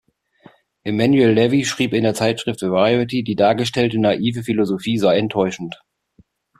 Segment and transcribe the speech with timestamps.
[0.81, 5.79] Emanuel Levy schrieb in der Zeitschrift "Variety", die dargestellte „naive Philosophie“ sei enttäuschend.